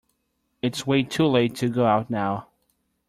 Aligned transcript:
It's 0.63 0.87
way 0.87 1.03
too 1.03 1.27
late 1.27 1.53
to 1.57 1.69
go 1.69 1.85
out 1.85 2.09
now. 2.09 2.47